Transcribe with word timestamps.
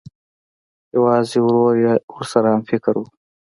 یوازې 0.95 1.37
ورور 1.43 1.73
یې 1.85 1.93
ورسره 2.15 2.47
همفکره 2.53 2.97
و 2.99 3.03